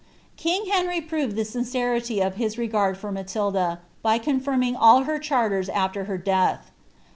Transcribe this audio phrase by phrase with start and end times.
[0.35, 5.19] King Henry proved the sincerity of his regard for Matilda, by con firming all her
[5.19, 6.71] charters afler her death.